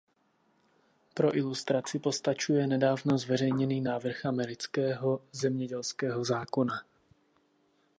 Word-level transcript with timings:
Pro 1.13 1.37
ilustraci 1.37 1.99
postačuje 1.99 2.67
nedávno 2.67 3.17
zveřejněný 3.17 3.81
návrh 3.81 4.25
amerického 4.25 5.21
zemědělského 5.31 6.25
zákona. 6.25 6.83